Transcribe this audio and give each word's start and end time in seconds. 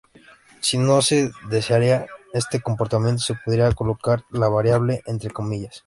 Si 0.61 0.79
no 0.79 0.99
se 1.03 1.29
deseara 1.47 2.07
este 2.33 2.59
comportamiento, 2.59 3.21
se 3.21 3.35
podría 3.35 3.71
colocar 3.73 4.23
la 4.31 4.49
variable 4.49 5.03
entre 5.05 5.29
comillas: 5.29 5.75
"$b". 5.75 5.79